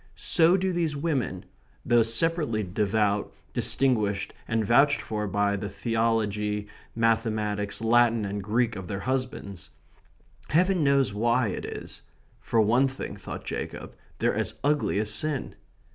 [0.15, 1.45] So do these women
[1.85, 8.87] though separately devout, distinguished, and vouched for by the theology, mathematics, Latin, and Greek of
[8.87, 9.69] their husbands.
[10.49, 12.01] Heaven knows why it is.
[12.39, 15.53] For one thing, thought Jacob, they're as ugly as sin.